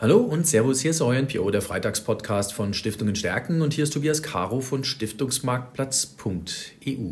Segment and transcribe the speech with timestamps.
[0.00, 3.92] Hallo und Servus, hier ist euer NPO, der Freitagspodcast von Stiftungen stärken und hier ist
[3.92, 7.10] Tobias Caro von Stiftungsmarktplatz.eu.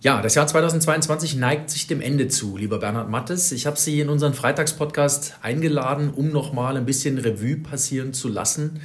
[0.00, 3.50] Ja, das Jahr 2022 neigt sich dem Ende zu, lieber Bernhard Mattes.
[3.50, 8.80] Ich habe Sie in unseren Freitagspodcast eingeladen, um nochmal ein bisschen Revue passieren zu lassen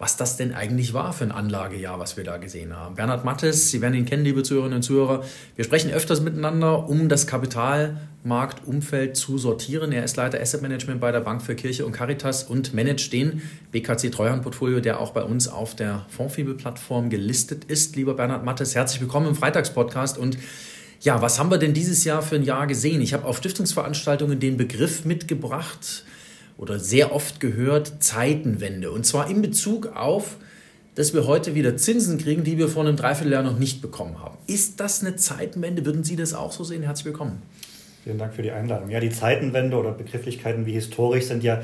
[0.00, 2.94] was das denn eigentlich war für ein Anlagejahr, was wir da gesehen haben.
[2.94, 5.22] Bernhard Mattes, Sie werden ihn kennen, liebe Zuhörerinnen und Zuhörer.
[5.56, 9.92] Wir sprechen öfters miteinander, um das Kapitalmarktumfeld zu sortieren.
[9.92, 13.42] Er ist Leiter Asset Management bei der Bank für Kirche und Caritas und managt den
[13.72, 17.94] BKC Treuhandportfolio, der auch bei uns auf der Fondfibel-Plattform gelistet ist.
[17.94, 20.38] Lieber Bernhard Mattes, herzlich willkommen im Freitagspodcast und
[21.02, 23.02] ja, was haben wir denn dieses Jahr für ein Jahr gesehen?
[23.02, 26.04] Ich habe auf Stiftungsveranstaltungen den Begriff mitgebracht,
[26.60, 28.90] oder sehr oft gehört Zeitenwende.
[28.90, 30.36] Und zwar in Bezug auf,
[30.94, 34.36] dass wir heute wieder Zinsen kriegen, die wir vor einem Dreivierteljahr noch nicht bekommen haben.
[34.46, 35.86] Ist das eine Zeitenwende?
[35.86, 36.82] Würden Sie das auch so sehen?
[36.82, 37.40] Herzlich willkommen.
[38.04, 38.90] Vielen Dank für die Einladung.
[38.90, 41.62] Ja, die Zeitenwende oder Begrifflichkeiten wie historisch sind ja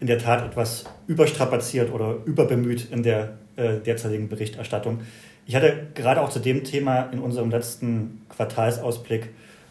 [0.00, 5.00] in der Tat etwas überstrapaziert oder überbemüht in der äh, derzeitigen Berichterstattung.
[5.46, 9.28] Ich hatte gerade auch zu dem Thema in unserem letzten Quartalsausblick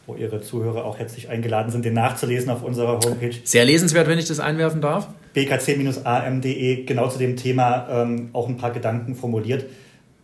[0.08, 3.36] wo Ihre Zuhörer auch herzlich eingeladen sind, den nachzulesen auf unserer Homepage.
[3.44, 5.10] Sehr lesenswert, wenn ich das einwerfen darf.
[5.34, 9.66] bkc-am.de, genau zu dem Thema ähm, auch ein paar Gedanken formuliert.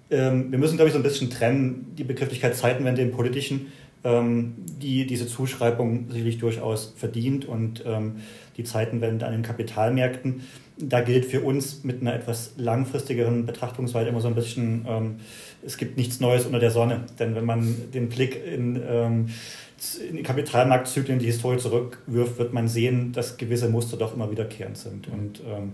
[0.10, 3.74] Ähm, wir müssen, glaube ich, so ein bisschen trennen, die Begrifflichkeit Zeitenwende im Politischen,
[4.06, 8.18] ähm, die diese Zuschreibung sicherlich durchaus verdient und ähm,
[8.56, 10.44] die Zeitenwende an den Kapitalmärkten.
[10.78, 15.16] Da gilt für uns mit einer etwas langfristigeren Betrachtungsweise immer so ein bisschen, ähm,
[15.66, 17.02] es gibt nichts Neues unter der Sonne.
[17.20, 19.30] Denn wenn man den Blick in ähm,
[20.24, 25.42] Kapitalmarktzyklen die Historie zurückwirft, wird man sehen, dass gewisse Muster doch immer wiederkehrend sind und
[25.46, 25.74] ähm,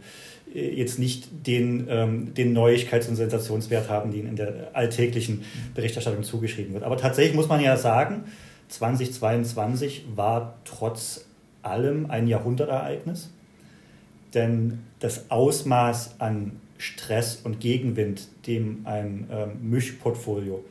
[0.53, 5.43] jetzt nicht den, ähm, den Neuigkeits- und Sensationswert haben, die ihnen in der alltäglichen
[5.75, 6.83] Berichterstattung zugeschrieben wird.
[6.83, 8.23] Aber tatsächlich muss man ja sagen,
[8.69, 11.25] 2022 war trotz
[11.61, 13.31] allem ein Jahrhundertereignis,
[14.33, 20.63] denn das Ausmaß an Stress und Gegenwind, dem ein ähm, Mischportfolio,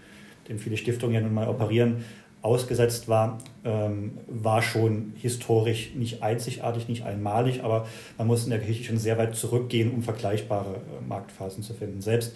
[0.48, 2.04] dem viele Stiftungen ja nun mal operieren,
[2.42, 8.58] ausgesetzt war, ähm, war schon historisch nicht einzigartig, nicht einmalig, aber man muss in der
[8.60, 12.00] Geschichte schon sehr weit zurückgehen, um vergleichbare äh, Marktphasen zu finden.
[12.00, 12.34] Selbst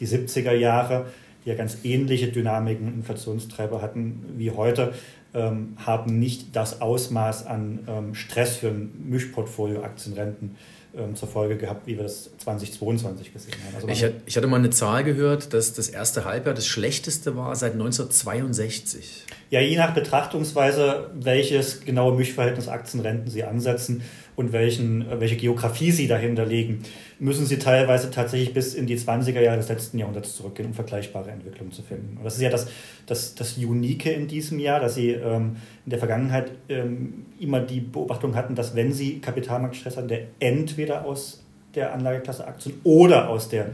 [0.00, 1.06] die 70er Jahre,
[1.44, 4.92] die ja ganz ähnliche Dynamiken, Inflationstreiber hatten wie heute,
[5.32, 10.56] ähm, haben nicht das Ausmaß an ähm, Stress für ein Mischportfolio Aktienrenten
[11.14, 13.74] zur Folge gehabt, wie wir das 2022 gesehen haben.
[13.76, 17.54] Also ich, ich, hatte mal eine Zahl gehört, dass das erste Halbjahr das schlechteste war
[17.54, 19.24] seit 1962.
[19.50, 24.02] Ja, je nach Betrachtungsweise, welches genaue Mischverhältnis Aktienrenten Sie ansetzen
[24.34, 26.82] und welchen, welche Geografie Sie dahinter legen,
[27.18, 31.30] müssen Sie teilweise tatsächlich bis in die 20er Jahre des letzten Jahrhunderts zurückgehen, um vergleichbare
[31.30, 32.16] Entwicklungen zu finden.
[32.18, 32.68] Und das ist ja das,
[33.06, 37.80] das, das Unique in diesem Jahr, dass Sie ähm, in der Vergangenheit ähm, immer die
[37.80, 41.42] Beobachtung hatten, dass wenn Sie Kapitalmarktstress hatten, der entweder aus
[41.74, 43.66] der Anlageklasse Aktien oder aus der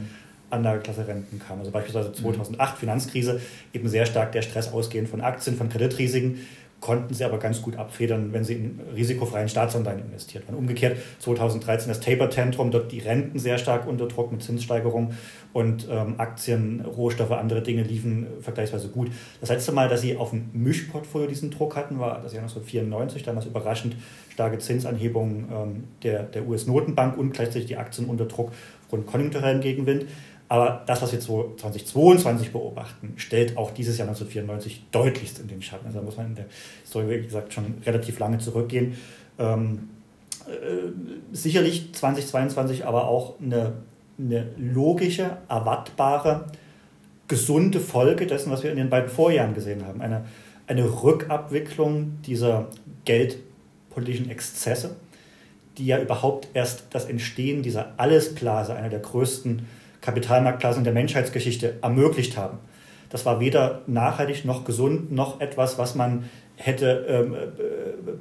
[0.51, 1.59] Anlageklasse Renten kam.
[1.61, 2.79] Also beispielsweise 2008 mhm.
[2.81, 3.41] Finanzkrise,
[3.73, 6.47] eben sehr stark der Stress ausgehend von Aktien, von Kreditrisiken,
[6.83, 10.57] konnten sie aber ganz gut abfedern, wenn sie in risikofreien Staatsanleihen investiert waren.
[10.57, 15.15] Umgekehrt 2013 das Taper-Tantrum, dort die Renten sehr stark unter Druck mit Zinssteigerung
[15.53, 19.13] und ähm, Aktien, Rohstoffe, andere Dinge liefen vergleichsweise gut.
[19.41, 23.23] Das letzte Mal, dass sie auf dem Mischportfolio diesen Druck hatten, war das Jahr 1994,
[23.23, 23.97] damals überraschend
[24.31, 28.51] starke Zinsanhebungen ähm, der, der US-Notenbank und gleichzeitig die Aktien unter Druck
[28.93, 30.07] aufgrund konjunkturellen Gegenwind.
[30.53, 35.87] Aber das, was wir 2022 beobachten, stellt auch dieses Jahr 1994 deutlichst in den Schatten.
[35.87, 36.45] Also da muss man in der
[36.83, 38.95] Historie, wie gesagt, schon relativ lange zurückgehen.
[39.39, 39.89] Ähm,
[40.47, 43.73] äh, sicherlich 2022 aber auch eine,
[44.19, 46.45] eine logische, erwartbare,
[47.29, 50.03] gesunde Folge dessen, was wir in den beiden Vorjahren gesehen haben.
[50.03, 50.27] Eine,
[50.67, 52.69] eine Rückabwicklung dieser
[53.07, 54.97] geldpolitischen Exzesse,
[55.79, 62.37] die ja überhaupt erst das Entstehen dieser Allesblase, einer der größten Kapitalmarktklassen der Menschheitsgeschichte ermöglicht
[62.37, 62.59] haben.
[63.09, 67.37] Das war weder nachhaltig noch gesund noch etwas, was man hätte ähm,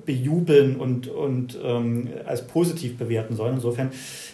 [0.05, 3.55] bejubeln und, und ähm, als positiv bewerten sollen.
[3.55, 3.91] Insofern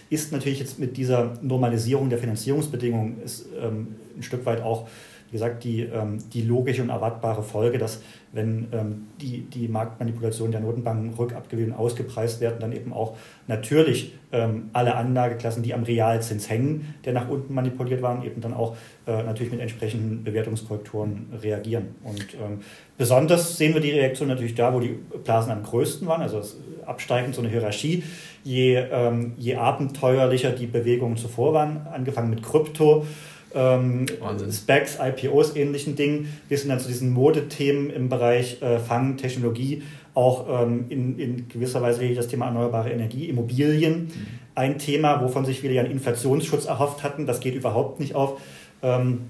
[0.10, 4.88] ist natürlich jetzt mit dieser Normalisierung der Finanzierungsbedingungen ist, ähm, ein Stück weit auch
[5.28, 8.02] wie gesagt, die, ähm, die logische und erwartbare Folge, dass
[8.32, 14.70] wenn ähm, die, die Marktmanipulationen der Notenbanken rückabgewiesen ausgepreist werden, dann eben auch natürlich ähm,
[14.74, 18.76] alle Anlageklassen, die am Realzins hängen, der nach unten manipuliert waren, eben dann auch
[19.06, 21.96] äh, natürlich mit entsprechenden Bewertungskorrekturen reagieren.
[22.04, 22.60] Und ähm,
[22.98, 26.42] besonders sehen wir die Reaktion natürlich da, wo die Blasen am größten waren, also
[26.86, 28.04] absteigend so eine Hierarchie.
[28.44, 33.06] Je, ähm, je abenteuerlicher die Bewegungen zuvor waren, angefangen mit Krypto,
[33.54, 34.06] ähm,
[34.52, 39.84] Specs, IPOs, ähnlichen Dingen, bis hin dann zu diesen Modethemen im Bereich äh, Fang, Technologie,
[40.14, 44.06] auch ähm, in, in gewisser Weise das Thema erneuerbare Energie, Immobilien.
[44.06, 44.12] Mhm.
[44.56, 48.42] Ein Thema, wovon sich viele ja einen Inflationsschutz erhofft hatten, das geht überhaupt nicht auf.
[48.82, 49.22] Ähm,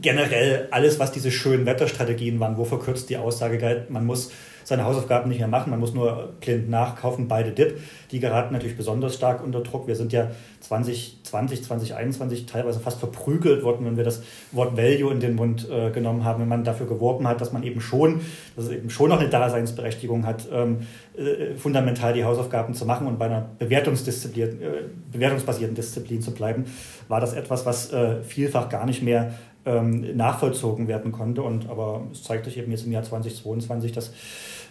[0.00, 4.30] generell alles, was diese schönen Wetterstrategien waren, wo verkürzt die Aussage galt, man muss
[4.64, 7.80] seine Hausaufgaben nicht mehr machen, man muss nur blind nachkaufen, beide Dip.
[8.10, 9.86] Die geraten natürlich besonders stark unter Druck.
[9.86, 10.30] Wir sind ja
[10.60, 14.22] 2020, 2021 teilweise fast verprügelt worden, wenn wir das
[14.52, 17.62] Wort Value in den Mund äh, genommen haben, wenn man dafür geworben hat, dass man
[17.62, 18.20] eben schon,
[18.56, 20.86] dass es eben schon noch eine Daseinsberechtigung hat, ähm,
[21.16, 24.70] äh, fundamental die Hausaufgaben zu machen und bei einer Bewertungsdisziplin, äh,
[25.12, 26.64] bewertungsbasierten Disziplin zu bleiben,
[27.08, 29.34] war das etwas, was äh, vielfach gar nicht mehr
[29.66, 31.42] ähm, nachvollzogen werden konnte.
[31.42, 34.12] Und aber es zeigt sich eben jetzt im Jahr 2022, dass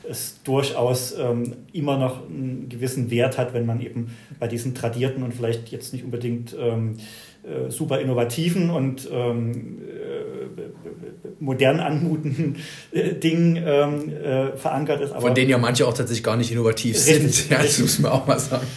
[0.08, 5.24] es durchaus ähm, immer noch einen gewissen Wert hat, wenn man eben bei diesen tradierten
[5.24, 6.98] und vielleicht jetzt nicht unbedingt ähm,
[7.44, 12.58] äh, super innovativen und ähm, äh, modern anmutenden
[12.92, 15.12] äh, Dingen ähm, äh, verankert ist.
[15.12, 18.00] Aber Von denen ja manche auch tatsächlich gar nicht innovativ richtig, sind, ja, das muss
[18.00, 18.68] man auch mal sagen.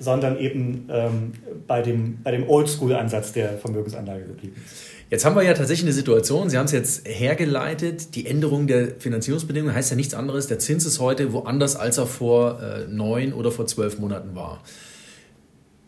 [0.00, 1.32] Sondern eben ähm,
[1.66, 4.97] bei dem, bei dem Oldschool-Ansatz der Vermögensanlage geblieben ist.
[5.10, 8.88] Jetzt haben wir ja tatsächlich eine Situation, Sie haben es jetzt hergeleitet, die Änderung der
[8.98, 13.32] Finanzierungsbedingungen heißt ja nichts anderes, der Zins ist heute woanders, als er vor äh, neun
[13.32, 14.62] oder vor zwölf Monaten war.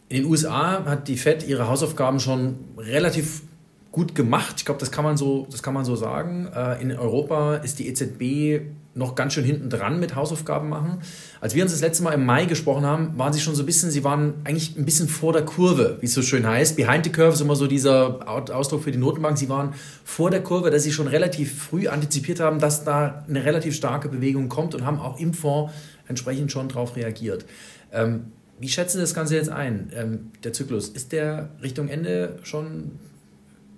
[0.08, 3.43] In den USA hat die Fed ihre Hausaufgaben schon relativ
[3.92, 4.54] gut gemacht.
[4.58, 6.48] Ich glaube, das kann man so, das kann man so sagen.
[6.54, 8.62] Äh, in Europa ist die EZB
[8.94, 10.98] noch ganz schön hinten dran mit Hausaufgaben machen.
[11.40, 13.66] Als wir uns das letzte Mal im Mai gesprochen haben, waren sie schon so ein
[13.66, 16.76] bisschen, sie waren eigentlich ein bisschen vor der Kurve, wie es so schön heißt.
[16.76, 19.38] Behind the curve ist immer so dieser Ausdruck für die Notenbank.
[19.38, 23.44] Sie waren vor der Kurve, dass sie schon relativ früh antizipiert haben, dass da eine
[23.44, 25.72] relativ starke Bewegung kommt und haben auch im Fonds
[26.08, 27.46] entsprechend schon darauf reagiert.
[27.93, 29.90] Ähm, wie schätzen Sie das Ganze jetzt ein?
[29.94, 32.90] Ähm, der Zyklus, ist der Richtung Ende schon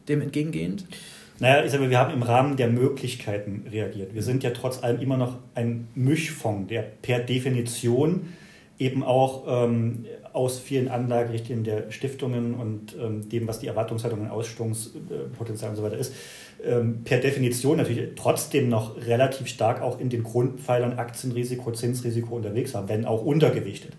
[0.08, 0.86] dem entgegengehend?
[1.38, 4.14] Naja, ich sage, wir haben im Rahmen der Möglichkeiten reagiert.
[4.14, 8.28] Wir sind ja trotz allem immer noch ein Mischfonds, der per Definition
[8.78, 14.30] eben auch ähm, aus vielen Anlagerichtlinien der Stiftungen und ähm, dem, was die Erwartungshaltung und
[14.30, 16.14] Ausstellungspotenzial und so weiter ist,
[16.64, 22.74] ähm, per Definition natürlich trotzdem noch relativ stark auch in den Grundpfeilern Aktienrisiko, Zinsrisiko unterwegs
[22.74, 23.92] war, wenn auch untergewichtet.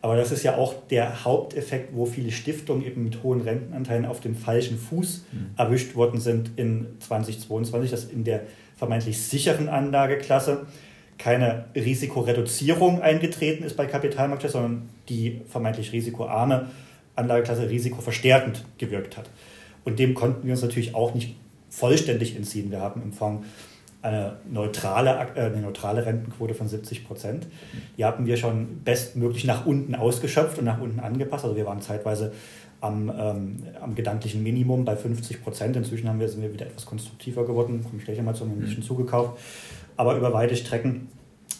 [0.00, 4.20] Aber das ist ja auch der Haupteffekt, wo viele Stiftungen eben mit hohen Rentenanteilen auf
[4.20, 5.50] dem falschen Fuß mhm.
[5.56, 8.42] erwischt worden sind in 2022, dass in der
[8.76, 10.66] vermeintlich sicheren Anlageklasse
[11.18, 16.68] keine Risikoreduzierung eingetreten ist bei Kapitalmarkttests, sondern die vermeintlich risikoarme
[17.16, 19.28] Anlageklasse risikoverstärkend gewirkt hat.
[19.84, 21.34] Und dem konnten wir uns natürlich auch nicht
[21.70, 22.70] vollständig entziehen.
[22.70, 23.46] Wir haben im Fonds
[24.02, 27.46] eine neutrale, äh, eine neutrale Rentenquote von 70 Prozent.
[27.96, 31.44] Die hatten wir schon bestmöglich nach unten ausgeschöpft und nach unten angepasst.
[31.44, 32.32] Also wir waren zeitweise
[32.80, 35.76] am, ähm, am gedanklichen Minimum bei 50 Prozent.
[35.76, 38.60] Inzwischen haben wir, sind wir wieder etwas konstruktiver geworden, komme ich gleich einmal zu, ein
[38.60, 38.84] bisschen mhm.
[38.84, 39.38] zugekauft.
[39.96, 41.08] Aber über weite Strecken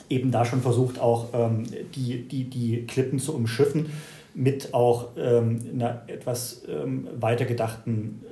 [0.08, 1.64] eben da schon versucht, auch ähm,
[1.94, 3.87] die, die, die Klippen zu umschiffen
[4.34, 8.23] mit auch ähm, einer etwas ähm, weiter gedachten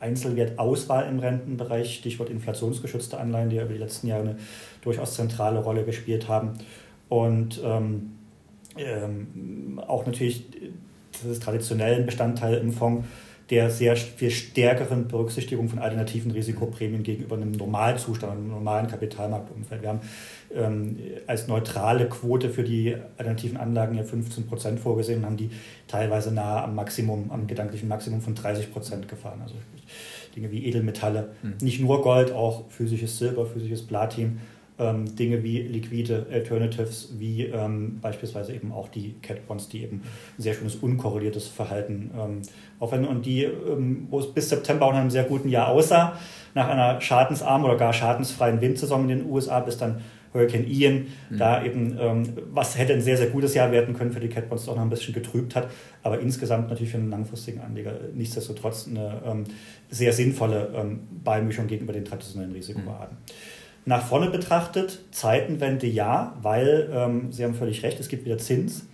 [0.00, 4.36] Einzelwertauswahl im Rentenbereich, Stichwort inflationsgeschützte Anleihen, die ja über die letzten Jahre eine
[4.82, 6.54] durchaus zentrale Rolle gespielt haben.
[7.08, 8.12] Und ähm,
[8.76, 10.44] ähm, auch natürlich
[11.12, 13.06] das ist traditionellen Bestandteil im Fonds
[13.50, 19.82] der sehr viel stärkeren Berücksichtigung von alternativen Risikoprämien gegenüber einem Normalzustand, einem normalen Kapitalmarktumfeld.
[19.82, 20.00] Wir haben
[20.54, 25.50] ähm, als neutrale Quote für die alternativen Anlagen ja 15 Prozent vorgesehen und haben die
[25.88, 29.40] teilweise nahe am Maximum, am gedanklichen Maximum von 30 Prozent gefahren.
[29.42, 29.56] Also
[30.36, 31.54] Dinge wie Edelmetalle, mhm.
[31.60, 34.38] nicht nur Gold, auch physisches Silber, physisches Platin,
[34.80, 40.02] ähm, Dinge wie liquide Alternatives, wie ähm, beispielsweise eben auch die Cat Bonds, die eben
[40.38, 42.42] ein sehr schönes unkorreliertes Verhalten ähm,
[42.78, 46.18] aufwenden und die, ähm, wo es bis September auch in einem sehr guten Jahr aussah,
[46.54, 50.00] nach einer schadensarmen oder gar schadensfreien Windsaison in den USA, bis dann
[50.32, 51.38] Hurricane Ian, mhm.
[51.38, 52.22] da eben, ähm,
[52.52, 54.82] was hätte ein sehr, sehr gutes Jahr werden können für die Cat Bonds, doch noch
[54.82, 55.68] ein bisschen getrübt hat,
[56.02, 59.44] aber insgesamt natürlich für einen langfristigen Anleger nichtsdestotrotz eine ähm,
[59.90, 63.16] sehr sinnvolle Beimischung gegenüber den traditionellen Risikoarten.
[63.16, 63.59] Mhm.
[63.86, 68.84] Nach vorne betrachtet, Zeitenwende ja, weil, ähm, Sie haben völlig recht, es gibt wieder Zins.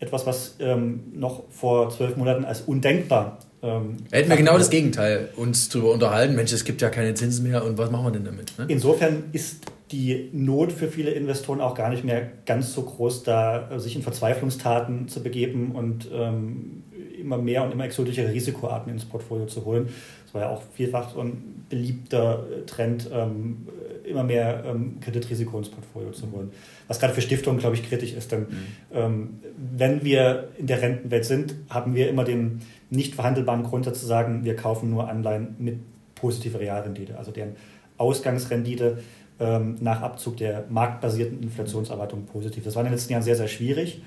[0.00, 3.38] Etwas, was ähm, noch vor zwölf Monaten als undenkbar.
[3.62, 7.48] Ähm, Hätten wir genau das Gegenteil uns darüber unterhalten, Mensch, es gibt ja keine Zinsen
[7.48, 8.56] mehr und was machen wir denn damit?
[8.58, 8.66] Ne?
[8.68, 13.78] Insofern ist die Not für viele Investoren auch gar nicht mehr ganz so groß, da
[13.78, 16.84] sich in Verzweiflungstaten zu begeben und ähm,
[17.18, 19.88] immer mehr und immer exotischere Risikoarten ins Portfolio zu holen.
[20.24, 23.68] Das war ja auch vielfach so ein beliebter Trend ähm,
[24.04, 26.50] immer mehr ähm, Kreditrisiko ins Portfolio zu holen.
[26.86, 28.32] Was gerade für Stiftungen, glaube ich, kritisch ist.
[28.32, 28.66] Denn mhm.
[28.92, 29.40] ähm,
[29.76, 32.60] wenn wir in der Rentenwelt sind, haben wir immer den
[32.90, 35.78] nicht verhandelbaren Grundsatz zu sagen, wir kaufen nur Anleihen mit
[36.14, 37.56] positiver Realrendite, also deren
[37.98, 38.98] Ausgangsrendite
[39.40, 42.64] ähm, nach Abzug der marktbasierten Inflationserwartungen positiv.
[42.64, 44.02] Das war in den letzten Jahren sehr, sehr schwierig.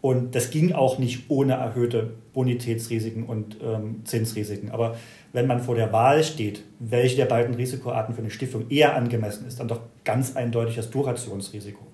[0.00, 4.70] Und das ging auch nicht ohne erhöhte Bonitätsrisiken und ähm, Zinsrisiken.
[4.70, 4.96] Aber
[5.32, 9.46] wenn man vor der Wahl steht, welche der beiden Risikoarten für eine Stiftung eher angemessen
[9.46, 11.84] ist, dann doch ganz eindeutig das Durationsrisiko.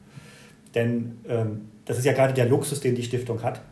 [0.75, 3.63] Denn ähm, das ist ja gerade der Luxus, den die Stiftung hat,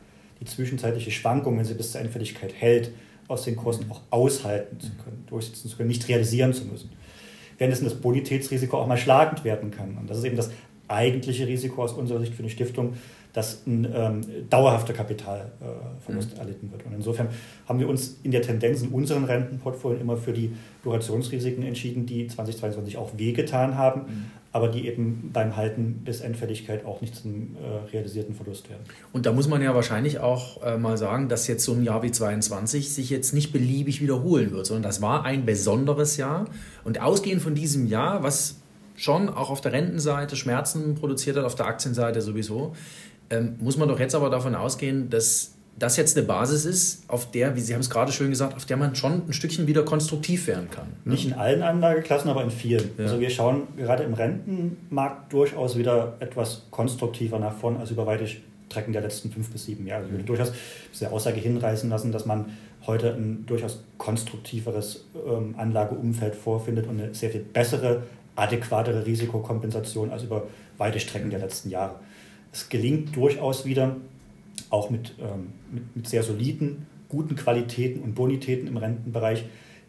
[0.41, 2.93] die zwischenzeitliche Schwankung, wenn sie bis zur Endfälligkeit hält,
[3.29, 6.91] aus den Kursen auch aushalten zu können, durchsetzen zu können, nicht realisieren zu müssen.
[7.59, 9.97] Währenddessen das Bonitätsrisiko auch mal schlagend werden kann.
[9.99, 10.51] Und das ist eben das
[10.89, 12.95] eigentliche Risiko aus unserer Sicht für eine Stiftung,
[13.33, 16.41] dass ein ähm, dauerhafter Kapitalverlust äh, mhm.
[16.41, 16.85] erlitten wird.
[16.85, 17.29] Und insofern
[17.69, 22.27] haben wir uns in der Tendenz in unseren Rentenportfolien immer für die Durationsrisiken entschieden, die
[22.27, 24.25] 2022 auch wehgetan haben, mhm.
[24.53, 28.83] aber die eben beim Halten bis Endfälligkeit auch nicht zum äh, realisierten Verlust werden.
[29.13, 32.03] Und da muss man ja wahrscheinlich auch äh, mal sagen, dass jetzt so ein Jahr
[32.03, 36.47] wie 2022 sich jetzt nicht beliebig wiederholen wird, sondern das war ein besonderes Jahr.
[36.83, 38.57] Und ausgehend von diesem Jahr, was
[38.97, 42.75] schon auch auf der Rentenseite Schmerzen produziert hat, auf der Aktienseite sowieso,
[43.31, 47.31] ähm, muss man doch jetzt aber davon ausgehen, dass das jetzt eine Basis ist, auf
[47.31, 49.83] der, wie Sie haben es gerade schön gesagt, auf der man schon ein Stückchen wieder
[49.83, 50.89] konstruktiv werden kann.
[51.05, 51.13] Ne?
[51.13, 52.91] Nicht in allen Anlageklassen, aber in vielen.
[52.99, 53.05] Ja.
[53.05, 58.27] Also wir schauen gerade im Rentenmarkt durchaus wieder etwas konstruktiver nach vorn als über weite
[58.27, 60.05] Strecken der letzten fünf bis sieben Jahre.
[60.05, 60.27] Ich würde mhm.
[60.27, 60.53] durchaus
[60.93, 62.47] diese Aussage hinreißen lassen, dass man
[62.87, 68.03] heute ein durchaus konstruktiveres ähm, Anlageumfeld vorfindet und eine sehr viel bessere,
[68.37, 70.47] adäquatere Risikokompensation als über
[70.79, 71.97] weite Strecken der letzten Jahre.
[72.53, 73.97] Es gelingt durchaus wieder,
[74.71, 79.45] auch mit, ähm, mit, mit, sehr soliden, guten Qualitäten und Bonitäten im Rentenbereich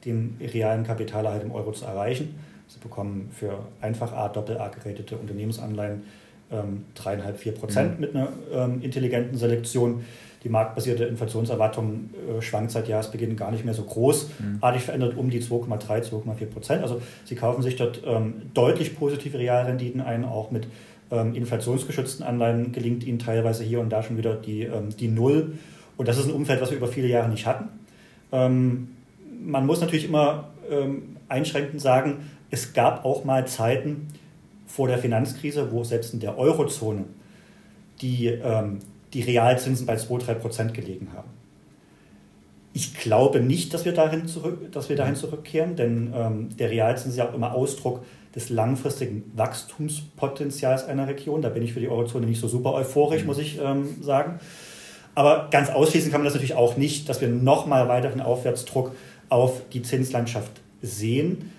[0.06, 2.36] den realen Kapitalerhalt im Euro zu erreichen.
[2.68, 6.04] Sie bekommen für einfach A, Doppel-A geratete Unternehmensanleihen
[6.52, 8.02] ähm, 3,5, 4 Prozent mhm.
[8.02, 10.04] mit einer ähm, intelligenten Selektion.
[10.44, 14.86] Die marktbasierte Inflationserwartung äh, schwankt seit Jahresbeginn gar nicht mehr so großartig mhm.
[14.86, 16.82] verändert um die 2,3, 2,4 Prozent.
[16.82, 20.68] Also sie kaufen sich dort ähm, deutlich positive Realrenditen ein, auch mit
[21.12, 25.58] ähm, inflationsgeschützten Anleihen gelingt ihnen teilweise hier und da schon wieder die, ähm, die Null.
[25.98, 27.68] Und das ist ein Umfeld, was wir über viele Jahre nicht hatten.
[28.32, 28.90] Ähm,
[29.44, 34.08] man muss natürlich immer ähm, einschränkend sagen, es gab auch mal Zeiten
[34.68, 37.06] vor der Finanzkrise, wo selbst in der Eurozone
[38.02, 38.80] die, ähm,
[39.14, 41.30] die Realzinsen bei 2-3 Prozent gelegen haben.
[42.74, 47.14] Ich glaube nicht, dass wir dahin, zurück, dass wir dahin zurückkehren, denn ähm, der Realzins
[47.14, 48.02] ist ja auch immer Ausdruck
[48.36, 51.42] des langfristigen Wachstumspotenzials einer Region.
[51.42, 53.28] Da bin ich für die Eurozone nicht so super euphorisch, mhm.
[53.28, 54.40] muss ich ähm, sagen.
[55.16, 58.96] Aber ganz ausschließen kann man das natürlich auch nicht, dass wir nochmal weiteren Aufwärtsdruck
[59.30, 61.52] auf die Zinslandschaft sehen.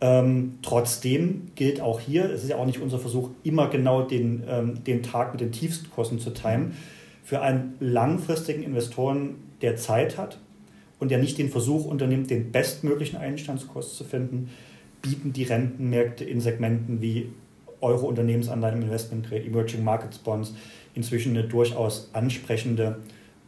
[0.00, 4.44] Ähm, trotzdem gilt auch hier, es ist ja auch nicht unser Versuch, immer genau den,
[4.48, 6.76] ähm, den Tag mit den Tiefstkosten zu timen.
[7.22, 10.38] Für einen langfristigen Investoren, der Zeit hat
[10.98, 14.50] und der nicht den Versuch unternimmt, den bestmöglichen Einstandskurs zu finden,
[15.02, 17.30] bieten die Rentenmärkte in Segmenten wie
[17.80, 20.54] Euro-Unternehmensanleihen Investment Grade, Emerging Markets Bonds
[20.94, 22.98] inzwischen eine durchaus ansprechende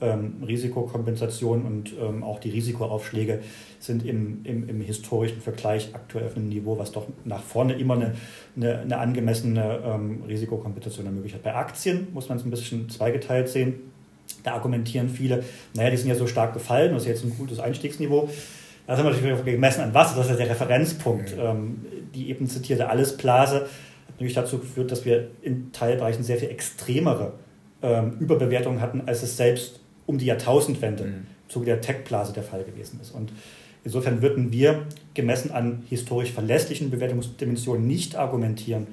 [0.03, 3.41] ähm, Risikokompensation und ähm, auch die Risikoaufschläge
[3.79, 7.95] sind im, im, im, historischen Vergleich aktuell auf einem Niveau, was doch nach vorne immer
[7.95, 8.15] eine,
[8.57, 13.75] eine, eine angemessene ähm, Risikokompensation ermöglicht Bei Aktien muss man es ein bisschen zweigeteilt sehen.
[14.43, 15.45] Da argumentieren viele,
[15.75, 18.29] naja, die sind ja so stark gefallen, das ist jetzt ein gutes Einstiegsniveau.
[18.87, 21.37] Da sind wir natürlich gemessen an was, das ist der Referenzpunkt.
[21.37, 21.87] Mhm.
[22.15, 23.69] die eben zitierte Allesblase hat
[24.17, 27.35] natürlich dazu geführt, dass wir in Teilbereichen sehr viel extremere
[27.83, 31.13] ähm, Überbewertungen hatten, als es selbst um die Jahrtausendwende mhm.
[31.13, 33.13] im Zuge der Tech-Blase der Fall gewesen ist.
[33.13, 33.33] Und
[33.85, 38.89] insofern würden wir gemessen an historisch verlässlichen Bewertungsdimensionen nicht argumentieren,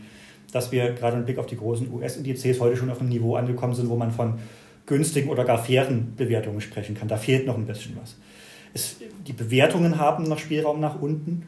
[0.51, 3.75] dass wir gerade im Blick auf die großen US-Indizes heute schon auf einem Niveau angekommen
[3.75, 4.39] sind, wo man von
[4.85, 7.07] günstigen oder gar fairen Bewertungen sprechen kann.
[7.07, 8.15] Da fehlt noch ein bisschen was.
[8.73, 8.97] Es,
[9.27, 11.43] die Bewertungen haben noch Spielraum nach unten,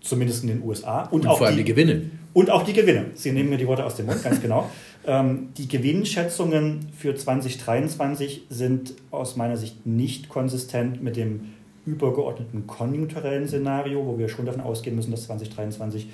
[0.00, 1.02] zumindest in den USA.
[1.02, 2.10] Und, und auch vor allem die, die, Gewinne.
[2.32, 3.06] Und auch die Gewinne.
[3.14, 4.70] Sie nehmen mir die Worte aus dem Mund, ganz genau.
[5.06, 11.52] ähm, die Gewinnschätzungen für 2023 sind aus meiner Sicht nicht konsistent mit dem
[11.86, 16.08] übergeordneten konjunkturellen Szenario, wo wir schon davon ausgehen müssen, dass 2023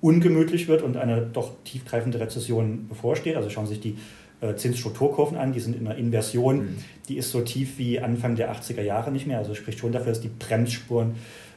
[0.00, 3.36] ungemütlich wird und eine doch tiefgreifende Rezession bevorsteht.
[3.36, 3.96] Also schauen Sie sich die
[4.56, 6.76] Zinsstrukturkurven an, die sind in einer Inversion, mhm.
[7.08, 9.38] die ist so tief wie Anfang der 80er Jahre nicht mehr.
[9.38, 11.14] Also spricht schon dafür, dass die Bremsspuren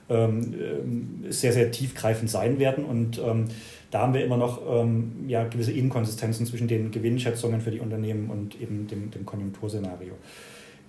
[0.10, 2.86] ähm, äh, sehr, sehr tiefgreifend sein werden.
[2.86, 3.46] Und ähm,
[3.92, 8.30] da haben wir immer noch ähm, ja, gewisse Inkonsistenzen zwischen den Gewinnschätzungen für die Unternehmen
[8.30, 10.14] und eben dem, dem Konjunkturszenario.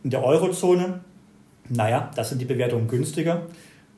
[0.05, 1.01] In der Eurozone,
[1.69, 3.47] naja, das sind die Bewertungen günstiger.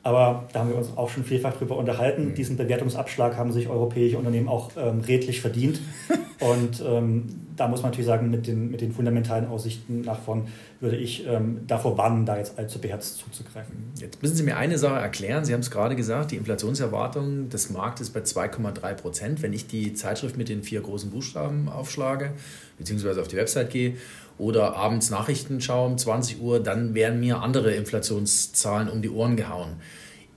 [0.04, 2.28] Aber da haben wir uns auch schon vielfach drüber unterhalten.
[2.28, 2.34] Mhm.
[2.34, 5.80] Diesen Bewertungsabschlag haben sich europäische Unternehmen auch ähm, redlich verdient.
[6.40, 7.24] Und ähm,
[7.56, 10.46] da muss man natürlich sagen, mit den, mit den fundamentalen Aussichten nach vorn
[10.80, 13.74] würde ich ähm, davor warnen, da jetzt allzu beherzt zuzugreifen.
[13.98, 15.44] Jetzt müssen Sie mir eine Sache erklären.
[15.44, 19.42] Sie haben es gerade gesagt, die Inflationserwartung des Marktes bei 2,3 Prozent.
[19.42, 22.32] Wenn ich die Zeitschrift mit den vier großen Buchstaben aufschlage,
[22.78, 23.96] beziehungsweise auf die Website gehe
[24.38, 29.36] oder abends Nachrichten schaue um 20 Uhr, dann werden mir andere Inflationszahlen um die Ohren
[29.36, 29.76] gehauen.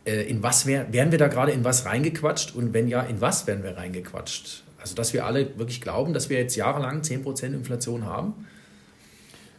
[0.05, 3.21] Äh, in was wär, werden wir da gerade in was reingequatscht und wenn ja, in
[3.21, 4.63] was werden wir reingequatscht?
[4.81, 8.47] Also, dass wir alle wirklich glauben, dass wir jetzt jahrelang 10% Inflation haben?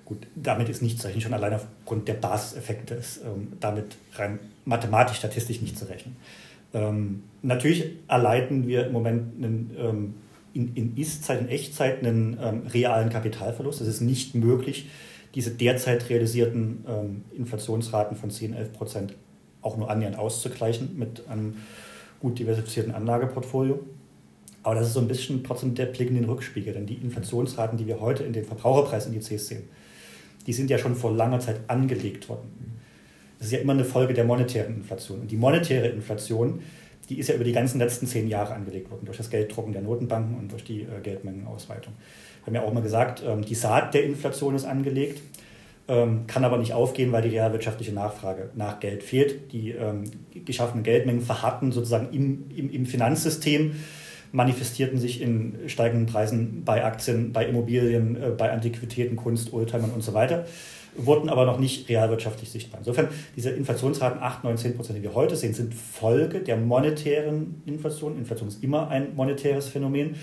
[0.05, 4.41] Gut, damit ist nicht zu rechnen, schon allein aufgrund der Basiseffekte ist ähm, damit rein
[4.64, 6.17] mathematisch, statistisch nicht zu rechnen.
[6.75, 10.14] Ähm, natürlich erleiden wir im Moment einen, ähm,
[10.55, 13.81] in, in Ist-Zeit, in Echtzeit einen ähm, realen Kapitalverlust.
[13.81, 14.91] Es ist nicht möglich,
[15.35, 19.14] diese derzeit realisierten ähm, Inflationsraten von 10, 11 Prozent
[19.62, 21.57] auch nur annähernd auszugleichen mit einem
[22.21, 23.81] gut diversifizierten Anlageportfolio.
[24.62, 27.78] Aber das ist so ein bisschen trotzdem der Blick in den Rückspiegel, denn die Inflationsraten,
[27.78, 29.64] die wir heute in den Verbraucherpreisindizes sehen,
[30.47, 32.78] die sind ja schon vor langer Zeit angelegt worden.
[33.38, 35.21] Das ist ja immer eine Folge der monetären Inflation.
[35.21, 36.61] Und die monetäre Inflation,
[37.09, 39.83] die ist ja über die ganzen letzten zehn Jahre angelegt worden, durch das Gelddrucken der
[39.83, 41.92] Notenbanken und durch die äh, Geldmengenausweitung.
[42.45, 45.21] Wir haben ja auch immer gesagt, ähm, die Saat der Inflation ist angelegt,
[45.88, 49.52] ähm, kann aber nicht aufgehen, weil die realwirtschaftliche Nachfrage nach Geld fehlt.
[49.52, 50.04] Die ähm,
[50.45, 53.73] geschaffenen Geldmengen verharrten sozusagen im, im, im Finanzsystem
[54.33, 60.03] manifestierten sich in steigenden Preisen bei Aktien, bei Immobilien, äh, bei Antiquitäten, Kunst, Oldtimern und
[60.03, 60.47] so weiter,
[60.97, 62.81] wurden aber noch nicht realwirtschaftlich sichtbar.
[62.81, 67.63] Insofern, diese Inflationsraten 8, 9, 10 Prozent, die wir heute sehen, sind Folge der monetären
[67.67, 68.17] Inflation.
[68.19, 70.17] Inflation ist immer ein monetäres Phänomen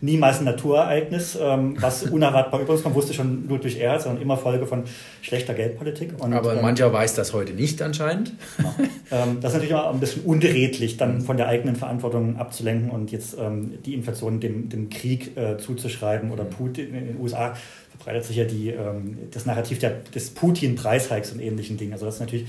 [0.00, 4.36] niemals ein Naturereignis, ähm, was unerwartbar über uns kommt, wusste schon Ludwig Erhard, sondern immer
[4.36, 4.84] Folge von
[5.22, 6.14] schlechter Geldpolitik.
[6.22, 8.32] Und, Aber ähm, mancher weiß das heute nicht anscheinend.
[8.56, 8.74] Genau.
[9.10, 13.12] Ähm, das ist natürlich immer ein bisschen unredlich, dann von der eigenen Verantwortung abzulenken und
[13.12, 17.54] jetzt ähm, die Inflation dem, dem Krieg äh, zuzuschreiben oder Putin in den USA
[17.96, 21.92] verbreitet sich ja die, ähm, das Narrativ der, des Putin-Preishikes und ähnlichen Dingen.
[21.92, 22.46] Also das ist natürlich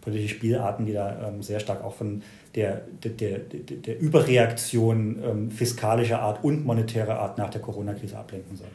[0.00, 2.22] politische Spielarten, die da ähm, sehr stark auch von
[2.54, 8.56] der, der, der, der Überreaktion ähm, fiskalischer Art und monetärer Art nach der Corona-Krise ablenken
[8.56, 8.70] sollen.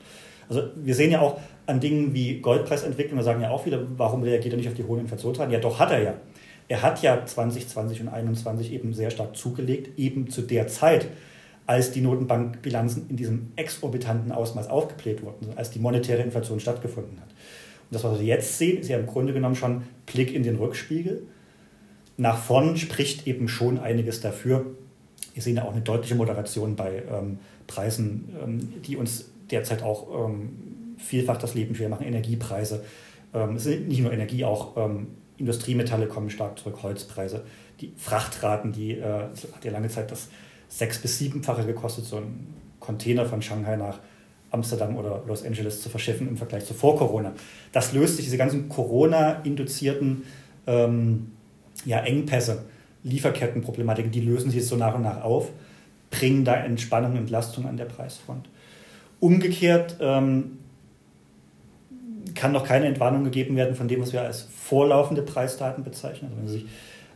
[0.50, 4.24] Also wir sehen ja auch an Dingen wie Goldpreisentwicklung, da sagen ja auch viele, warum
[4.24, 5.54] reagiert er nicht auf die hohen Inflationsraten?
[5.54, 6.14] Ja, doch hat er ja.
[6.68, 11.08] Er hat ja 2020 und 2021 eben sehr stark zugelegt, eben zu der Zeit,
[11.70, 17.30] als die Notenbankbilanzen in diesem exorbitanten Ausmaß aufgebläht wurden, als die monetäre Inflation stattgefunden hat.
[17.30, 20.56] Und das, was wir jetzt sehen, ist ja im Grunde genommen schon Blick in den
[20.56, 21.28] Rückspiegel
[22.20, 24.66] nach vorn spricht eben schon einiges dafür.
[25.34, 30.28] Wir sehen ja auch eine deutliche Moderation bei ähm, Preisen, ähm, die uns derzeit auch
[30.28, 32.06] ähm, vielfach das Leben schwer machen.
[32.06, 32.84] Energiepreise.
[33.34, 37.46] Ähm, es sind nicht nur Energie, auch ähm, Industriemetalle kommen stark zurück, Holzpreise.
[37.80, 40.28] Die Frachtraten, die äh, hat ja lange Zeit das
[40.70, 44.00] sechs- bis siebenfache gekostet, so ein Container von Shanghai nach
[44.52, 47.34] Amsterdam oder Los Angeles zu verschiffen im Vergleich zu vor Corona.
[47.72, 50.24] Das löst sich, diese ganzen Corona-induzierten
[50.66, 51.32] ähm,
[51.86, 52.64] ja, Engpässe,
[53.04, 55.50] Lieferkettenproblematiken, die lösen sich jetzt so nach und nach auf,
[56.10, 58.50] bringen da Entspannung, Entlastung an der Preisfront.
[59.20, 60.58] Umgekehrt ähm,
[62.36, 66.30] kann noch keine Entwarnung gegeben werden von dem, was wir als vorlaufende Preisdaten bezeichnen.
[66.32, 66.66] Also wenn Sie sich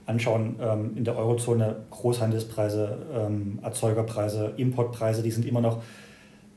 [0.05, 5.81] anschauen, ähm, in der Eurozone Großhandelspreise, ähm, Erzeugerpreise, Importpreise, die sind immer noch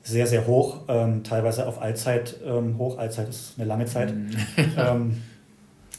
[0.03, 2.99] sehr, sehr hoch, ähm, teilweise auf Allzeit ähm, hoch.
[2.99, 4.15] Allzeit ist eine lange Zeit.
[4.15, 4.31] Mhm.
[4.79, 5.23] Ähm,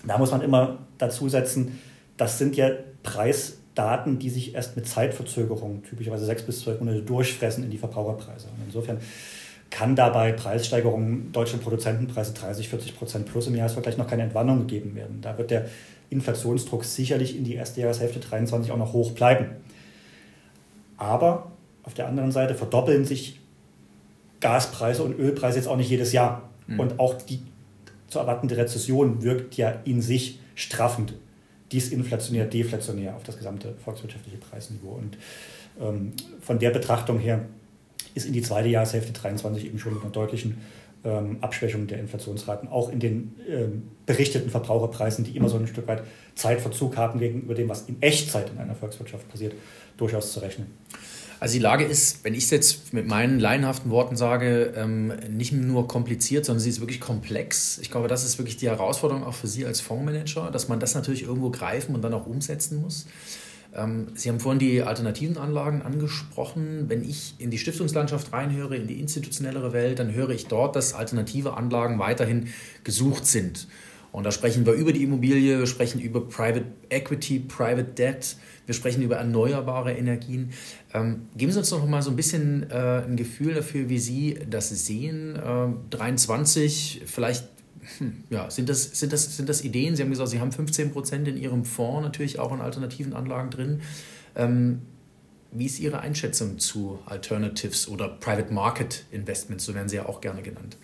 [0.05, 1.79] da muss man immer dazu setzen,
[2.15, 2.69] das sind ja
[3.03, 8.47] Preisdaten, die sich erst mit Zeitverzögerung, typischerweise sechs bis zwölf Monate, durchfressen in die Verbraucherpreise.
[8.47, 8.99] Und insofern
[9.69, 14.95] kann dabei Preissteigerungen deutsche Produzentenpreise 30, 40 Prozent plus im Jahresvergleich noch keine Entwarnung gegeben
[14.95, 15.19] werden.
[15.21, 15.65] Da wird der
[16.09, 19.47] Inflationsdruck sicherlich in die erste Jahreshälfte 23 auch noch hoch bleiben.
[20.97, 21.51] Aber
[21.83, 23.39] auf der anderen Seite verdoppeln sich
[24.39, 26.49] Gaspreise und Ölpreise jetzt auch nicht jedes Jahr.
[26.67, 26.79] Mhm.
[26.79, 27.39] Und auch die
[28.07, 31.13] zu erwartende Rezession wirkt ja in sich straffend
[31.71, 34.91] disinflationär, deflationär auf das gesamte volkswirtschaftliche Preisniveau.
[34.91, 35.17] Und
[35.79, 37.45] ähm, von der Betrachtung her
[38.17, 40.57] ist in die zweite Jahreshälfte 23 eben schon mit einer deutlichen
[41.05, 45.87] ähm, Abschwächung der Inflationsraten, auch in den ähm, berichteten Verbraucherpreisen, die immer so ein Stück
[45.87, 46.03] weit
[46.35, 49.53] Zeitverzug haben gegenüber dem, was in Echtzeit in einer Volkswirtschaft passiert,
[49.95, 50.67] durchaus zu rechnen.
[51.39, 55.53] Also die Lage ist, wenn ich es jetzt mit meinen laienhaften Worten sage, ähm, nicht
[55.53, 57.77] nur kompliziert, sondern sie ist wirklich komplex.
[57.77, 60.95] Ich glaube, das ist wirklich die Herausforderung auch für Sie als Fondsmanager, dass man das
[60.95, 63.05] natürlich irgendwo greifen und dann auch umsetzen muss.
[63.75, 66.85] Ähm, sie haben vorhin die alternativen Anlagen angesprochen.
[66.87, 70.93] Wenn ich in die Stiftungslandschaft reinhöre, in die institutionellere Welt, dann höre ich dort, dass
[70.93, 72.47] alternative Anlagen weiterhin
[72.83, 73.67] gesucht sind.
[74.11, 78.73] Und da sprechen wir über die Immobilie, wir sprechen über Private Equity, Private Debt, wir
[78.73, 80.53] sprechen über erneuerbare Energien.
[80.93, 84.39] Ähm, geben Sie uns doch mal so ein bisschen äh, ein Gefühl dafür, wie Sie
[84.49, 85.39] das sehen.
[85.45, 87.47] Ähm, 23, vielleicht
[87.97, 89.95] hm, ja, sind, das, sind, das, sind das Ideen?
[89.95, 93.49] Sie haben gesagt, Sie haben 15 Prozent in Ihrem Fonds natürlich auch an alternativen Anlagen
[93.49, 93.81] drin.
[94.35, 94.81] Ähm,
[95.51, 99.65] wie ist Ihre Einschätzung zu Alternatives oder Private Market Investments?
[99.65, 100.77] So werden sie ja auch gerne genannt.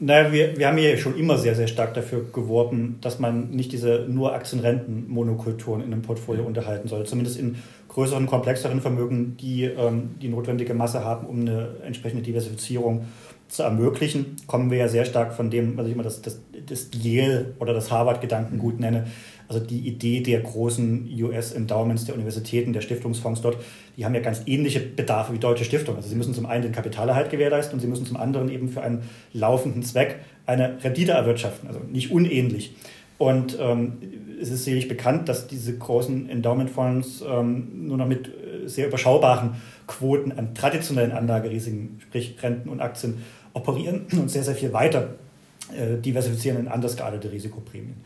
[0.00, 3.72] Naja, wir, wir haben ja schon immer sehr, sehr stark dafür geworben, dass man nicht
[3.72, 7.06] diese nur Aktienrenten-Monokulturen in einem Portfolio unterhalten soll.
[7.06, 7.56] Zumindest in
[7.88, 13.06] größeren, komplexeren Vermögen, die ähm, die notwendige Masse haben, um eine entsprechende Diversifizierung
[13.54, 16.88] zu ermöglichen, kommen wir ja sehr stark von dem, was ich immer das, das, das
[16.92, 19.06] Yale oder das Harvard-Gedankengut nenne,
[19.46, 23.58] also die Idee der großen US-Endowments, der Universitäten, der Stiftungsfonds dort,
[23.96, 25.98] die haben ja ganz ähnliche Bedarfe wie deutsche Stiftungen.
[25.98, 28.82] Also sie müssen zum einen den Kapitalerhalt gewährleisten und sie müssen zum anderen eben für
[28.82, 32.74] einen laufenden Zweck eine Rendite erwirtschaften, also nicht unähnlich.
[33.18, 33.98] Und ähm,
[34.40, 39.54] es ist sicherlich bekannt, dass diese großen Endowment-Fonds ähm, nur noch mit äh, sehr überschaubaren
[39.86, 43.18] Quoten an traditionellen Anlagerisiken, sprich Renten und Aktien,
[43.54, 45.14] operieren und sehr, sehr viel weiter
[45.72, 47.96] äh, diversifizieren in anders geartete Risikoprämien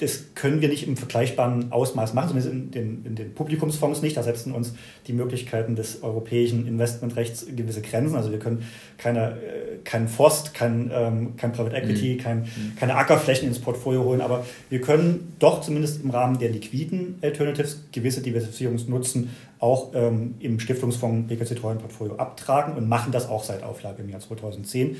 [0.00, 4.16] das können wir nicht im vergleichbaren Ausmaß machen, zumindest in den, in den, Publikumsfonds nicht.
[4.16, 4.72] Da setzen uns
[5.06, 8.16] die Möglichkeiten des europäischen Investmentrechts gewisse Grenzen.
[8.16, 8.64] Also wir können
[8.96, 12.18] keine, äh, keinen Forst, kein, ähm, kein Private Equity, mhm.
[12.18, 12.76] kein, mhm.
[12.78, 17.84] keine Ackerflächen ins Portfolio holen, aber wir können doch zumindest im Rahmen der liquiden Alternatives
[17.92, 19.28] gewisse Diversifizierungsnutzen
[19.60, 24.20] auch ähm, im Stiftungsfonds BKC Treuhandportfolio abtragen und machen das auch seit Auflage im Jahr
[24.20, 24.96] 2010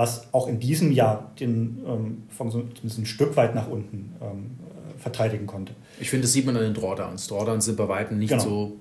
[0.00, 4.50] was auch in diesem Jahr den ähm, Fonds zumindest ein Stück weit nach unten ähm,
[4.98, 5.74] verteidigen konnte.
[6.00, 7.26] Ich finde, das sieht man an den Drawdowns.
[7.28, 8.42] Drawdowns sind bei weitem nicht genau.
[8.42, 8.76] so.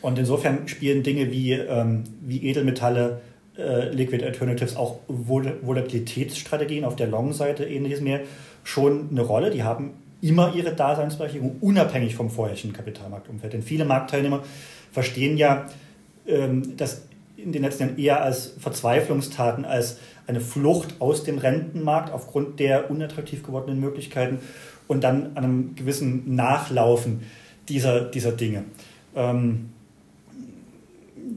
[0.00, 3.20] Und insofern spielen Dinge wie, ähm, wie Edelmetalle,
[3.58, 8.20] äh, Liquid Alternatives, auch Vol Volatilitätsstrategien auf der Long-Seite, ähnliches mehr,
[8.62, 9.50] schon eine Rolle.
[9.50, 9.90] Die haben
[10.24, 13.52] immer ihre Daseinsberechtigung, unabhängig vom vorherrschenden Kapitalmarktumfeld.
[13.52, 14.42] Denn viele Marktteilnehmer
[14.90, 15.66] verstehen ja,
[16.26, 17.02] ähm, dass
[17.36, 22.90] in den letzten Jahren eher als Verzweiflungstaten, als eine Flucht aus dem Rentenmarkt aufgrund der
[22.90, 24.38] unattraktiv gewordenen Möglichkeiten
[24.88, 27.22] und dann an einem gewissen Nachlaufen
[27.68, 28.64] dieser, dieser Dinge.
[29.14, 29.70] Ähm,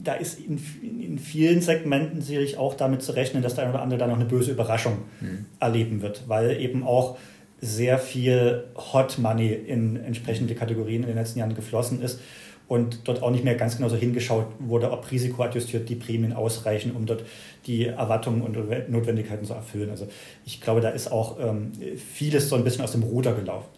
[0.02, 3.82] da ist in, in, vielen Segmenten sicherlich auch damit zu rechnen, dass der eine oder
[3.82, 5.44] andere da noch eine böse Überraschung mhm.
[5.60, 7.18] erleben wird, weil eben auch
[7.60, 12.20] sehr viel Hot Money in entsprechende Kategorien in den letzten Jahren geflossen ist
[12.68, 16.94] und dort auch nicht mehr ganz genau so hingeschaut wurde, ob risikoadjustiert die Prämien ausreichen,
[16.94, 17.24] um dort
[17.66, 18.56] die Erwartungen und
[18.90, 19.90] Notwendigkeiten zu erfüllen.
[19.90, 20.06] Also
[20.44, 23.68] ich glaube, da ist auch ähm, vieles so ein bisschen aus dem Ruder gelaufen.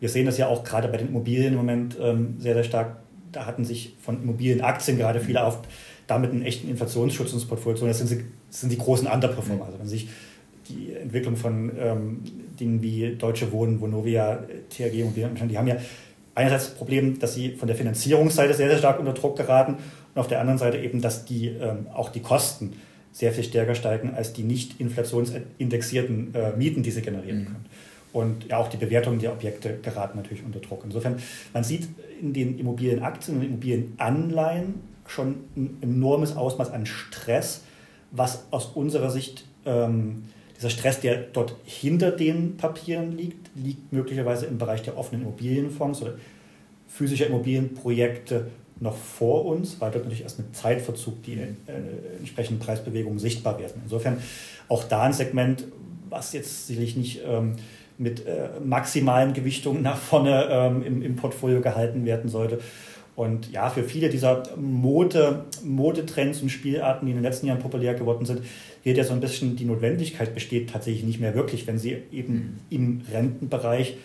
[0.00, 2.96] Wir sehen das ja auch gerade bei den Immobilien im Moment ähm, sehr, sehr stark.
[3.30, 5.60] Da hatten sich von Immobilienaktien gerade viele auf
[6.06, 7.86] damit einen echten Inflationsschutz ins Portfolio.
[7.86, 8.10] Das sind,
[8.50, 9.64] das sind die großen Underperformer.
[9.64, 10.08] Also wenn sich
[10.68, 12.22] die Entwicklung von ähm,
[12.58, 15.76] Dingen wie Deutsche Wohnen, Vonovia, THG und die haben ja
[16.34, 19.76] einerseits das Problem, dass sie von der Finanzierungsseite sehr, sehr stark unter Druck geraten
[20.14, 22.74] und auf der anderen Seite eben, dass die, ähm, auch die Kosten
[23.12, 27.44] sehr viel stärker steigen als die nicht inflationsindexierten äh, Mieten, die sie generieren mhm.
[27.44, 27.66] können.
[28.12, 30.82] Und ja, auch die Bewertung der Objekte geraten natürlich unter Druck.
[30.84, 31.16] Insofern,
[31.52, 31.88] man sieht
[32.20, 34.74] in den Immobilienaktien und Immobilienanleihen
[35.06, 37.62] schon ein enormes Ausmaß an Stress,
[38.10, 40.24] was aus unserer Sicht ähm,
[40.56, 46.02] dieser Stress, der dort hinter den Papieren liegt, liegt möglicherweise im Bereich der offenen Immobilienfonds
[46.02, 46.14] oder
[46.88, 48.46] physischer Immobilienprojekte
[48.80, 51.46] noch vor uns, weil dort natürlich erst mit Zeitverzug die äh,
[52.18, 53.80] entsprechenden Preisbewegungen sichtbar werden.
[53.84, 54.18] Insofern
[54.68, 55.64] auch da ein Segment,
[56.08, 57.56] was jetzt sicherlich nicht ähm,
[57.98, 62.60] mit äh, maximalen Gewichtungen nach vorne ähm, im, im Portfolio gehalten werden sollte.
[63.16, 67.94] Und ja, für viele dieser Mode, Modetrends und Spielarten, die in den letzten Jahren populär
[67.94, 68.42] geworden sind,
[68.82, 72.34] wird ja so ein bisschen die Notwendigkeit besteht tatsächlich nicht mehr wirklich, wenn sie eben
[72.34, 72.58] mhm.
[72.70, 73.96] im Rentenbereich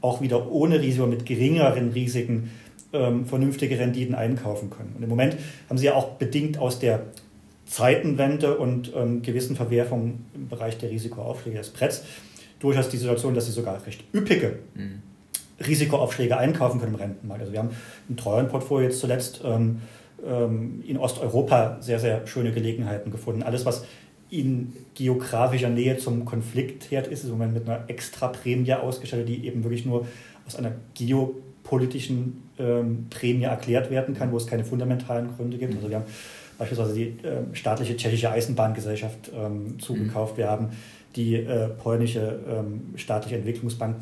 [0.00, 2.50] auch wieder ohne Risiko, mit geringeren Risiken
[2.92, 4.94] ähm, vernünftige Renditen einkaufen können.
[4.96, 5.36] Und im Moment
[5.68, 7.06] haben sie ja auch bedingt aus der
[7.66, 12.04] Zeitenwende und ähm, gewissen Verwerfungen im Bereich der Risikoaufschläge des Bretts
[12.60, 15.02] durchaus die Situation, dass sie sogar recht üppige mhm.
[15.66, 17.40] Risikoaufschläge einkaufen können im Rentenmarkt.
[17.42, 17.70] Also wir haben
[18.08, 19.80] im Treuhandportfolio jetzt zuletzt ähm,
[20.24, 23.42] ähm, in Osteuropa sehr, sehr schöne Gelegenheiten gefunden.
[23.42, 23.84] Alles, was
[24.30, 29.64] in geografischer Nähe zum Konfliktherd ist, ist im Moment mit einer Extraprämie ausgestattet, die eben
[29.64, 30.06] wirklich nur
[30.46, 35.74] aus einer geopolitischen ähm, Prämie erklärt werden kann, wo es keine fundamentalen Gründe gibt.
[35.76, 36.06] Also wir haben
[36.58, 40.36] beispielsweise die äh, staatliche tschechische Eisenbahngesellschaft ähm, zugekauft.
[40.36, 40.70] Wir haben
[41.16, 43.96] die äh, polnische ähm, staatliche Entwicklungsbank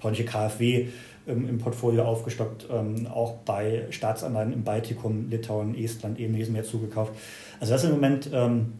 [0.00, 0.88] polnische KfW
[1.28, 7.12] ähm, im Portfolio aufgestockt, ähm, auch bei Staatsanleihen im Baltikum, Litauen, Estland ähnliches mehr zugekauft.
[7.60, 8.72] Also das sind im Moment ähm,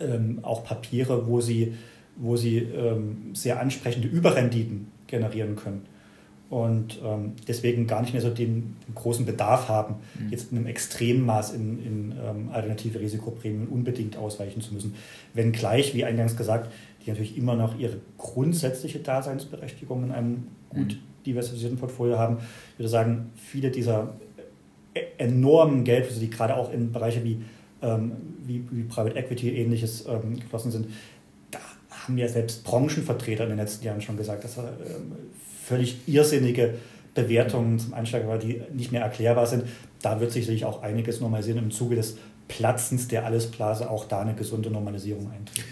[0.00, 1.74] ähm, auch Papiere, wo sie
[2.20, 5.86] wo sie ähm, sehr ansprechende Überrenditen generieren können
[6.50, 10.30] und ähm, deswegen gar nicht mehr so den, den großen Bedarf haben, mhm.
[10.30, 14.94] jetzt in einem extremen Maß in, in ähm, alternative Risikoprämien unbedingt ausweichen zu müssen.
[15.34, 16.72] Wenngleich, wie eingangs gesagt,
[17.08, 21.24] die natürlich immer noch ihre grundsätzliche Daseinsberechtigung in einem gut mhm.
[21.24, 22.38] diversifizierten Portfolio haben.
[22.72, 24.14] Ich würde sagen, viele dieser
[25.16, 27.42] enormen Geldflüsse, die gerade auch in Bereiche wie,
[27.82, 28.12] ähm,
[28.44, 30.88] wie, wie Private Equity ähnliches ähm, geflossen sind,
[31.50, 31.58] da
[31.90, 34.64] haben ja selbst Branchenvertreter in den letzten Jahren schon gesagt, dass ähm,
[35.64, 36.74] völlig irrsinnige
[37.14, 39.64] Bewertungen zum Einschlag war, die nicht mehr erklärbar sind.
[40.02, 42.18] Da wird sich sicherlich auch einiges normalisieren im Zuge des
[42.48, 45.68] Platzens der Allesblase auch da eine gesunde Normalisierung eintreten.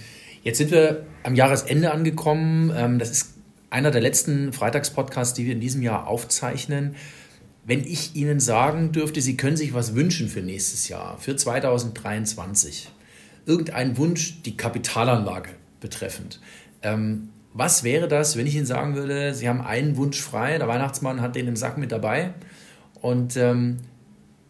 [0.47, 2.73] Jetzt sind wir am Jahresende angekommen.
[2.73, 3.35] Ähm, das ist
[3.69, 6.95] einer der letzten Freitagspodcasts, die wir in diesem Jahr aufzeichnen.
[7.65, 12.93] Wenn ich Ihnen sagen dürfte, Sie können sich was wünschen für nächstes Jahr, für 2023,
[13.45, 16.41] irgendein Wunsch, die Kapitalanlage betreffend,
[16.83, 20.69] ähm, was wäre das, wenn ich Ihnen sagen würde, Sie haben einen Wunsch frei, der
[20.69, 22.35] Weihnachtsmann hat den im Sack mit dabei
[23.01, 23.79] und ähm,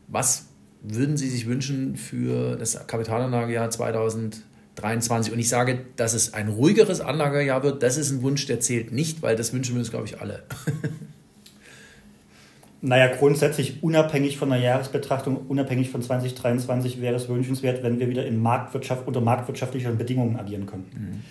[0.09, 0.49] was
[0.83, 4.56] würden Sie sich wünschen für das Kapitalanlagejahr 2023?
[4.83, 8.93] Und ich sage, dass es ein ruhigeres Anlagejahr wird, das ist ein Wunsch, der zählt
[8.93, 10.43] nicht, weil das wünschen wir uns, glaube ich, alle.
[12.83, 18.25] Naja, grundsätzlich unabhängig von der Jahresbetrachtung, unabhängig von 2023 wäre es wünschenswert, wenn wir wieder
[18.27, 20.87] in Marktwirtschaft, unter marktwirtschaftlichen Bedingungen agieren können.
[20.95, 21.23] Mhm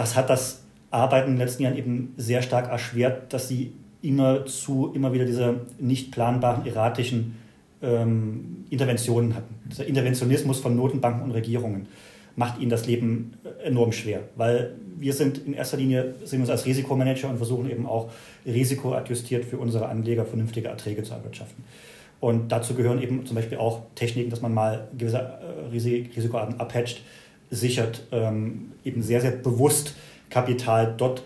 [0.00, 3.72] das hat das Arbeiten in den letzten Jahren eben sehr stark erschwert, dass sie
[4.02, 7.36] immer zu immer wieder diese nicht planbaren, erratischen
[7.82, 9.54] ähm, Interventionen hatten.
[9.70, 11.88] Dieser Interventionismus von Notenbanken und Regierungen
[12.36, 16.66] macht ihnen das Leben enorm schwer, weil wir sind in erster Linie sehen uns als
[16.66, 18.10] Risikomanager und versuchen eben auch
[18.46, 21.64] risikoadjustiert für unsere Anleger vernünftige Erträge zu erwirtschaften.
[22.20, 27.02] Und dazu gehören eben zum Beispiel auch Techniken, dass man mal gewisse äh, Risikoarten abhatcht,
[27.50, 29.94] sichert, ähm, eben sehr, sehr bewusst
[30.28, 31.22] Kapital dort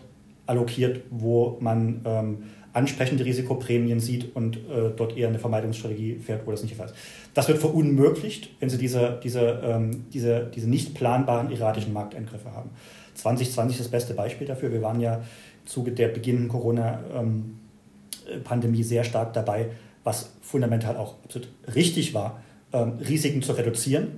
[0.46, 6.50] allokiert, wo man ähm, ansprechende Risikoprämien sieht und äh, dort eher eine Vermeidungsstrategie fährt, wo
[6.50, 6.96] das nicht der Fall ist.
[7.32, 12.70] Das wird verunmöglicht, wenn Sie diese, diese, ähm, diese, diese nicht planbaren erratischen Markteingriffe haben.
[13.14, 14.72] 2020 ist das beste Beispiel dafür.
[14.72, 19.68] Wir waren ja im Zuge der beginnenden Corona-Pandemie ähm, sehr stark dabei,
[20.02, 24.08] was fundamental auch absolut richtig war, ähm, Risiken zu reduzieren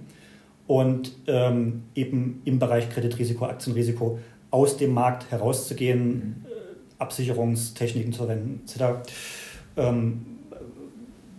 [0.67, 4.19] und ähm, eben im Bereich Kreditrisiko, Aktienrisiko
[4.51, 6.47] aus dem Markt herauszugehen, mhm.
[6.99, 9.09] Absicherungstechniken zu verwenden, etc.
[9.77, 10.27] Ähm,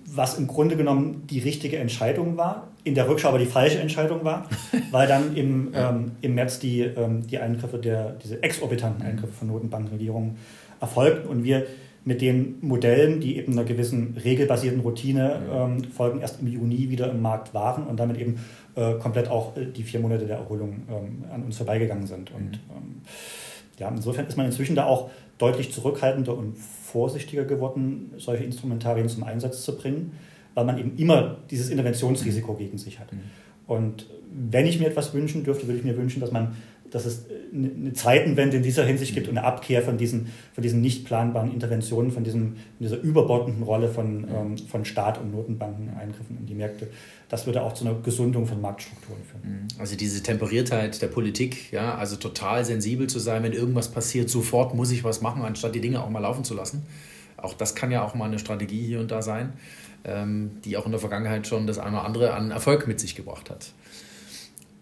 [0.10, 4.24] was im Grunde genommen die richtige Entscheidung war, in der Rückschau aber die falsche Entscheidung
[4.24, 4.48] war,
[4.92, 9.10] weil dann im, ähm, im März die, ähm, die Eingriffe der, diese exorbitanten mhm.
[9.10, 10.38] Eingriffe von Notenbankenregierungen
[10.80, 11.66] erfolgten und wir
[12.06, 17.12] mit den Modellen, die eben einer gewissen regelbasierten Routine ähm, folgen, erst im Juni wieder
[17.12, 18.40] im Markt waren und damit eben
[18.76, 22.32] äh, komplett auch äh, die vier Monate der Erholung ähm, an uns vorbeigegangen sind.
[22.32, 22.78] Und mhm.
[22.78, 23.02] ähm,
[23.78, 29.24] ja, insofern ist man inzwischen da auch deutlich zurückhaltender und vorsichtiger geworden, solche Instrumentarien zum
[29.24, 30.14] Einsatz zu bringen,
[30.54, 33.14] weil man eben immer dieses Interventionsrisiko gegen sich hat.
[33.14, 33.20] Mhm.
[33.68, 36.56] Und wenn ich mir etwas wünschen dürfte, würde ich mir wünschen, dass man
[36.92, 40.82] dass es eine Zeitenwende in dieser Hinsicht gibt und eine Abkehr von diesen, von diesen
[40.82, 46.38] nicht planbaren Interventionen, von diesem, dieser überbordenden Rolle von, ähm, von Staat und Notenbanken, Eingriffen
[46.40, 46.88] in die Märkte.
[47.30, 49.62] Das würde auch zu einer Gesundung von Marktstrukturen führen.
[49.62, 49.68] Mhm.
[49.80, 54.74] Also diese Temperiertheit der Politik, ja, also total sensibel zu sein, wenn irgendwas passiert, sofort
[54.74, 56.84] muss ich was machen, anstatt die Dinge auch mal laufen zu lassen.
[57.38, 59.54] Auch das kann ja auch mal eine Strategie hier und da sein,
[60.04, 63.16] ähm, die auch in der Vergangenheit schon das eine oder andere an Erfolg mit sich
[63.16, 63.72] gebracht hat.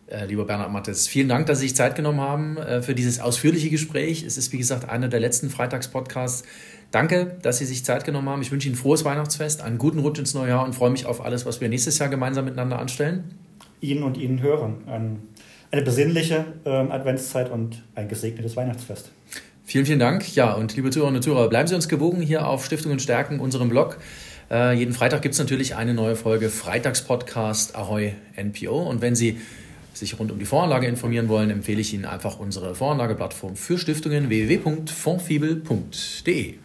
[0.08, 3.20] Äh, lieber Bernhard Mattes, vielen Dank, dass Sie sich Zeit genommen haben äh, für dieses
[3.20, 4.24] ausführliche Gespräch.
[4.24, 6.44] Es ist, wie gesagt, einer der letzten Freitagspodcasts.
[6.92, 8.42] Danke, dass Sie sich Zeit genommen haben.
[8.44, 11.08] Ich wünsche Ihnen ein frohes Weihnachtsfest, einen guten Rutsch ins neue Jahr und freue mich
[11.08, 13.36] auf alles, was wir nächstes Jahr gemeinsam miteinander anstellen.
[13.82, 14.78] Ihnen und Ihnen hören.
[15.72, 19.12] eine besinnliche ähm, Adventszeit und ein gesegnetes Weihnachtsfest.
[19.66, 20.36] Vielen, vielen Dank.
[20.36, 23.70] Ja, und liebe Zuhörerinnen und Zuhörer, bleiben Sie uns gewogen hier auf Stiftungen stärken, unserem
[23.70, 23.98] Blog.
[24.52, 28.88] Äh, jeden Freitag gibt es natürlich eine neue Folge Freitagspodcast Ahoy NPO.
[28.88, 29.40] Und wenn Sie
[29.98, 34.30] sich rund um die Voranlage informieren wollen, empfehle ich Ihnen einfach unsere Voranlageplattform für Stiftungen
[34.30, 36.56] www.fondfibel.de.